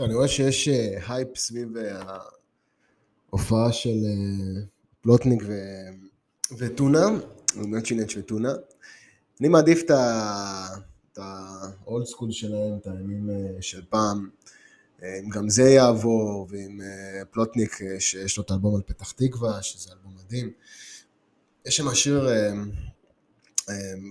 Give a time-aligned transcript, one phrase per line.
[0.00, 2.02] אני רואה שיש אה, הייפ סביב אה,
[3.30, 4.62] ההופעה של אה,
[5.00, 5.52] פלוטניק ו...
[6.58, 7.06] וטונה,
[7.56, 8.52] באמת נצ'י נצ' וטונה.
[9.40, 14.30] אני מעדיף את ה old school שלהם, את הימים של פעם.
[15.02, 16.80] אם גם זה יעבור, ועם
[17.30, 20.50] פלוטניק שיש לו את האלבום על פתח תקווה, שזה אלבום מדהים.
[21.66, 22.28] יש שם שיר,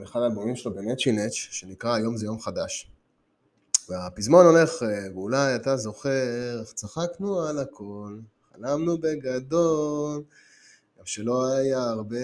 [0.04, 2.92] אחד האלבומים שלו כנצ'י שנקרא היום זה יום חדש.
[3.92, 8.20] והפזמון הולך, אה, ואולי אתה זוכר איך צחקנו על הכל,
[8.54, 10.24] חלמנו בגדול,
[11.00, 12.18] גם שלא היה הרבה,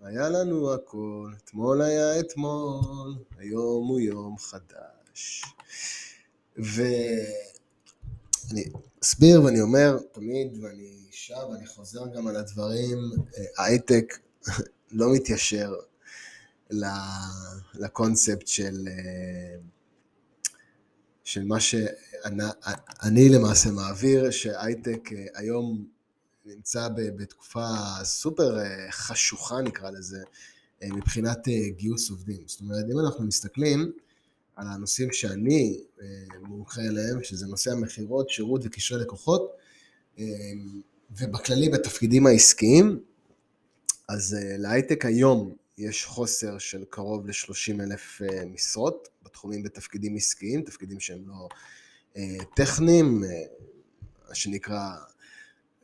[0.00, 5.44] היה לנו הכל, אתמול היה אתמול, היום הוא יום חדש.
[6.56, 7.04] ואני
[9.04, 12.98] אסביר ואני אומר תמיד, ואני שב ואני חוזר גם על הדברים,
[13.38, 14.18] אה, הייטק
[14.98, 15.74] לא מתיישר
[17.74, 19.56] לקונספט של אה,
[21.24, 25.84] של מה שאני למעשה מעביר, שהייטק אה, היום
[26.44, 27.66] נמצא בתקופה
[28.02, 30.22] סופר אה, חשוכה נקרא לזה,
[30.82, 32.42] אה, מבחינת גיוס עובדים.
[32.46, 33.92] זאת אומרת, אם אנחנו מסתכלים
[34.56, 35.80] על הנושאים שאני
[36.42, 39.52] מומחה אליהם, שזה נושא המכירות, שירות וקשרי לקוחות,
[41.10, 43.00] ובכללי בתפקידים העסקיים,
[44.08, 51.28] אז להייטק היום יש חוסר של קרוב ל-30 אלף משרות, בתחומים בתפקידים עסקיים, תפקידים שהם
[51.28, 51.48] לא
[52.16, 53.28] אה, טכניים, אה,
[54.28, 54.90] מה שנקרא,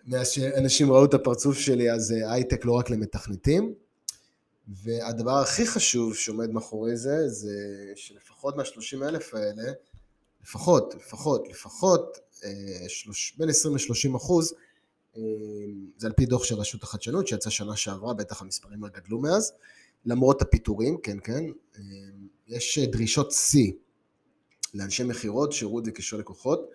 [0.06, 3.74] מאז שאנשים ראו את הפרצוף שלי אז אה, הייטק לא רק למתכנתים.
[4.68, 7.52] והדבר הכי חשוב שעומד מאחורי זה, זה
[7.96, 9.72] שלפחות מה-30 אלף האלה,
[10.42, 12.18] לפחות, לפחות, לפחות,
[12.88, 14.54] שלוש, בין 20 ל-30 אחוז,
[15.96, 19.52] זה על פי דוח של רשות החדשנות שיצא שנה שעברה, בטח המספרים רק גדלו מאז,
[20.04, 21.44] למרות הפיטורים, כן, כן,
[22.48, 23.72] יש דרישות שיא
[24.74, 26.70] לאנשי מכירות, שירות וקישור לקוחות,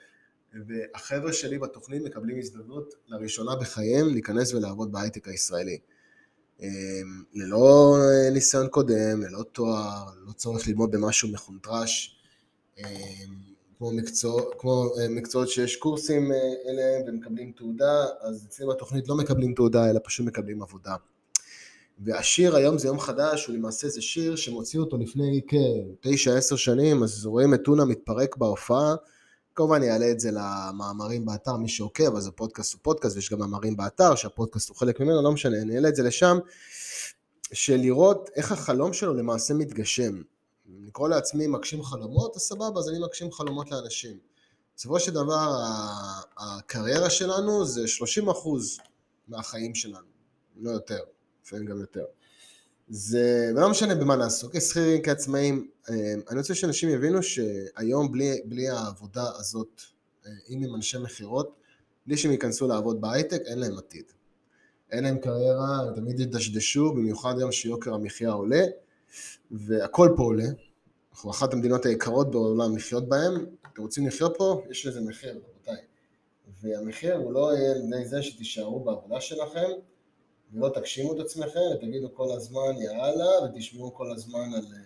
[0.67, 5.79] והחבר'ה שלי בתוכנית מקבלים הזדמנות לראשונה בחייהם להיכנס ולעבוד בהייטק הישראלי.
[6.59, 6.67] אמ,
[7.33, 7.95] ללא
[8.33, 12.19] ניסיון קודם, ללא תואר, לא צורך ללמוד במשהו מחונטרש,
[12.77, 12.85] אמ,
[13.77, 16.37] כמו, מקצוע, כמו אה, מקצועות שיש קורסים אה,
[16.69, 20.95] אליהם ומקבלים תעודה, אז אצלי בתוכנית לא מקבלים תעודה אלא פשוט מקבלים עבודה.
[21.99, 27.25] והשיר היום זה יום חדש, הוא למעשה זה שיר שמוציא אותו לפני כ-9-10 שנים, אז
[27.25, 28.95] רואים את טונה מתפרק בהופעה.
[29.55, 33.39] כמובן אני אעלה את זה למאמרים באתר, מי שעוקב, אז הפודקאסט הוא פודקאסט, ויש גם
[33.39, 36.37] מאמרים באתר, שהפודקאסט הוא חלק ממנו, לא משנה, אני אעלה את זה לשם,
[37.53, 40.21] של לראות איך החלום שלו למעשה מתגשם.
[40.67, 44.19] לקרוא לעצמי מגשים חלומות, אז סבבה, אז אני מגשים חלומות לאנשים.
[44.75, 45.63] בסופו של דבר,
[46.37, 48.81] הקריירה שלנו זה 30%
[49.27, 50.07] מהחיים שלנו,
[50.57, 50.99] לא יותר.
[51.45, 52.05] לפעמים גם יותר.
[52.87, 58.69] זה לא משנה במה נעסוק, כשכירים, כעצמאים, אה, אני רוצה שאנשים יבינו שהיום בלי, בלי
[58.69, 59.81] העבודה הזאת,
[60.25, 61.55] אה, אם הם אנשי מכירות,
[62.07, 64.05] בלי שהם ייכנסו לעבוד בהייטק, אין להם עתיד.
[64.91, 68.63] אין להם קריירה, הם תמיד ידשדשו, במיוחד היום שיוקר המחיה עולה,
[69.51, 70.45] והכל פה עולה.
[71.11, 75.85] אנחנו אחת המדינות היקרות בעולם לחיות בהן, אתם רוצים לחיות פה, יש לזה מחיר, רבותיי.
[76.61, 79.69] והמחיר הוא לא יהיה על זה שתישארו בעבודה שלכם,
[80.53, 84.79] ולא תגשימו את עצמכם, ותגידו כל הזמן יאללה, ותשמעו כל הזמן על, אה,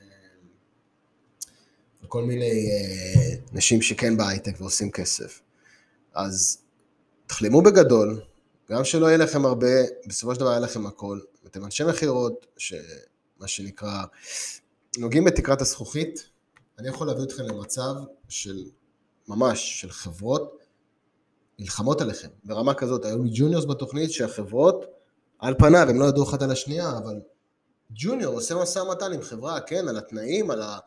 [2.02, 5.42] על כל מיני אה, אנשים שכן בהייטק ועושים כסף.
[6.14, 6.62] אז
[7.28, 8.22] תחלמו בגדול,
[8.72, 9.68] גם שלא יהיה לכם הרבה,
[10.08, 11.20] בסופו של דבר יהיה לכם הכל.
[11.48, 12.46] אתם אנשי מכירות,
[13.40, 14.04] שמה שנקרא,
[14.98, 16.30] נוגעים בתקרת הזכוכית,
[16.80, 17.94] אני יכול להביא אתכם למצב
[18.30, 18.64] של,
[19.28, 20.58] ממש, של חברות
[21.60, 23.06] נלחמות עליכם, ברמה כזאת.
[23.06, 24.86] היו לי ג'וניורס בתוכנית שהחברות
[25.40, 27.20] על פניו הם לא ידעו אחת על השנייה, אבל
[27.92, 30.78] ג'וניור עושה משא ומתן עם חברה, כן, על התנאים, על, ה,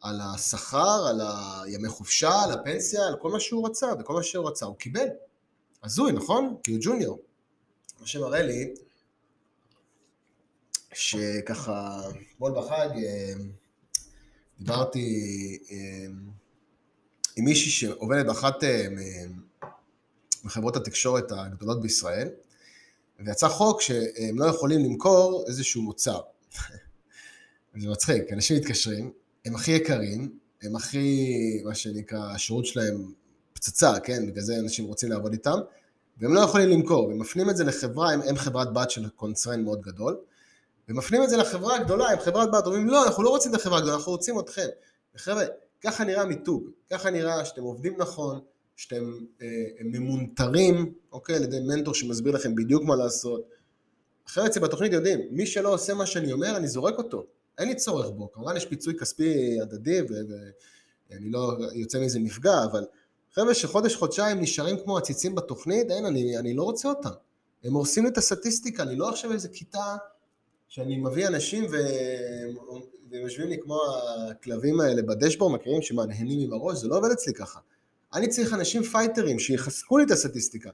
[0.00, 1.20] על השכר, על
[1.64, 5.06] הימי חופשה, על הפנסיה, על כל מה שהוא רצה, וכל מה שהוא רצה הוא קיבל.
[5.84, 6.56] הזוי, נכון?
[6.62, 7.18] כי הוא ג'וניור.
[8.00, 8.74] מה שמראה לי,
[10.96, 12.00] שככה,
[12.34, 13.32] אתמול בחג אה,
[14.58, 16.06] דיברתי אה,
[17.36, 18.86] עם מישהי שעובדת באחת אה,
[20.44, 22.28] מחברות התקשורת הגדולות בישראל,
[23.20, 26.20] ויצא חוק שהם לא יכולים למכור איזשהו מוצר.
[27.80, 29.12] זה מצחיק, אנשים מתקשרים,
[29.44, 33.12] הם הכי יקרים, הם הכי, מה שנקרא, השירות שלהם
[33.52, 34.26] פצצה, כן?
[34.26, 35.58] בגלל זה אנשים רוצים לעבוד איתם,
[36.18, 39.64] והם לא יכולים למכור, הם מפנים את זה לחברה, הם, הם חברת בת של קונצרן
[39.64, 40.16] מאוד גדול,
[40.88, 43.78] ומפנים את זה לחברה הגדולה, הם חברת בת, אומרים לא, אנחנו לא רוצים את החברה
[43.78, 44.66] הגדולה, אנחנו רוצים אתכם.
[45.14, 45.44] וחבר'ה,
[45.80, 48.40] ככה נראה מיתוג, ככה נראה שאתם עובדים נכון,
[48.76, 49.46] שאתם אה,
[49.84, 53.48] ממונטרים, אוקיי, על ידי מנטור שמסביר לכם בדיוק מה לעשות.
[54.26, 57.26] אחרי אצלי בתוכנית יודעים, מי שלא עושה מה שאני אומר, אני זורק אותו.
[57.58, 58.32] אין לי צורך בו.
[58.32, 60.00] כמובן יש פיצוי כספי הדדי,
[61.10, 62.84] ואני לא יוצא מזה נפגע, אבל
[63.34, 67.10] חבר'ה שחודש, חודשיים נשארים כמו עציצים בתוכנית, אין, אני, אני לא רוצה אותם.
[67.64, 69.96] הם הורסים לי את הסטטיסטיקה, אני לא עכשיו איזה כיתה
[70.68, 71.76] שאני מביא אנשים ו...
[73.10, 73.78] והם יושבים לי כמו
[74.30, 77.60] הכלבים האלה בדשבורד, מכירים שמנהנים עם הראש, זה לא עובד אצלי ככה.
[78.14, 80.70] אני צריך אנשים פייטרים שיחזקו לי את הסטטיסטיקה,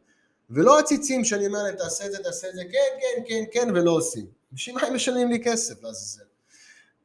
[0.51, 3.71] ולא עציצים שאני אומר להם תעשה את זה, תעשה את זה, כן, כן, כן, כן,
[3.75, 4.27] ולא עושים.
[4.53, 6.25] בשביל מה הם משלמים לי כסף לעזאזל?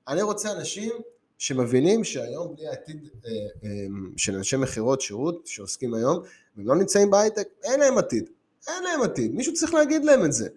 [0.07, 0.91] אני רוצה אנשים
[1.37, 3.31] שמבינים שהיום בלי העתיד אה,
[3.63, 3.69] אה,
[4.17, 6.19] של אנשי מכירות, שירות, שעוסקים היום,
[6.57, 8.29] והם לא נמצאים בהייטק, אין להם עתיד.
[8.67, 10.49] אין להם עתיד, מישהו צריך להגיד להם את זה.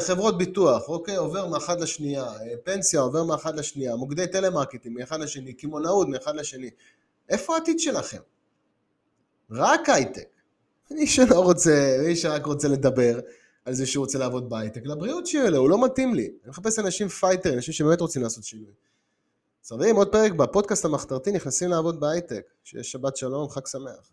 [0.00, 5.52] חברות ביטוח, אוקיי, עובר מאחד לשנייה, אה, פנסיה עובר מאחד לשנייה, מוקדי טלמרקטים מאחד לשני,
[5.52, 6.70] קמעונאות מאחד לשני.
[7.28, 8.20] איפה העתיד שלכם?
[9.50, 10.28] רק הייטק.
[10.90, 13.20] מי שלא רוצה, מי שרק רוצה לדבר
[13.64, 16.24] על זה שהוא רוצה לעבוד בהייטק, לבריאות שיהיה לו, הוא לא מתאים לי.
[16.24, 18.72] אני מחפש אנשים פייטרים, אנשים שבאמת רוצים לעשות שינוי.
[19.68, 22.42] חברים, עוד פרק בפודקאסט המחתרתי, נכנסים לעבוד בהייטק.
[22.64, 24.10] שיהיה שבת שלום, חג שמח.